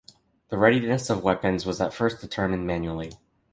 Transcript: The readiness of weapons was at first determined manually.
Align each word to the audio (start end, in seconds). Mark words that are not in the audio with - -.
The 0.49 0.57
readiness 0.57 1.11
of 1.11 1.21
weapons 1.23 1.63
was 1.63 1.79
at 1.79 1.93
first 1.93 2.19
determined 2.21 2.65
manually. 2.65 3.11